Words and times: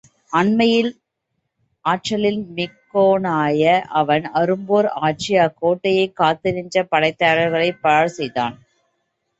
ஆண்மையில், 0.33 0.89
ஆற்றலில் 1.85 2.39
மிக்கோனாய 2.55 3.61
அவன், 3.99 4.25
அரும்போர் 4.33 4.89
ஆற்றி, 5.01 5.33
அக் 5.37 5.57
கோட்டையைக் 5.61 6.15
காத்து 6.15 6.53
நின்ற 6.53 6.83
படைத் 6.85 7.17
தலைவர்களைப் 7.17 7.81
பாழ்செய்தான். 7.83 8.57